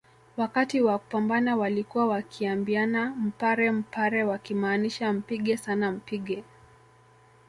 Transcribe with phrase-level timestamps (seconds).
[0.37, 6.43] Wakati wa kupambana walikuwa wakiambiana mpare mpare wakimaanisha mpige sana mpige